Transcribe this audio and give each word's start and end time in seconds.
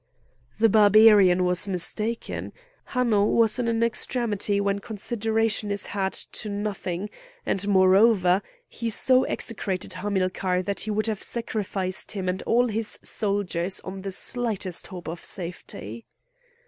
The 0.57 0.67
Barbarian 0.67 1.45
was 1.45 1.67
mistaken; 1.67 2.53
Hanno 2.85 3.23
was 3.25 3.59
in 3.59 3.67
an 3.67 3.83
extremity 3.83 4.59
when 4.59 4.79
consideration 4.79 5.69
is 5.69 5.85
had 5.85 6.13
to 6.13 6.49
nothing, 6.49 7.11
and, 7.45 7.67
moreover, 7.67 8.41
he 8.67 8.89
so 8.89 9.25
execrated 9.25 9.93
Hamilcar 9.93 10.63
that 10.63 10.79
he 10.79 10.89
would 10.89 11.05
have 11.05 11.21
sacrificed 11.21 12.13
him 12.13 12.27
and 12.27 12.41
all 12.47 12.67
his 12.69 12.97
soldiers 13.03 13.79
on 13.81 14.01
the 14.01 14.11
slightest 14.11 14.87
hope 14.87 15.07
of 15.07 15.23
safety. 15.23 16.07